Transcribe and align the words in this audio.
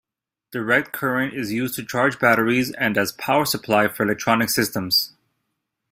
Direct 0.51 0.93
current 0.93 1.35
is 1.35 1.51
used 1.51 1.75
to 1.75 1.85
charge 1.85 2.17
batteries 2.17 2.71
and 2.71 2.97
as 2.97 3.11
power 3.11 3.45
supply 3.45 3.87
for 3.87 4.01
electronic 4.01 4.49
systems. 4.49 5.13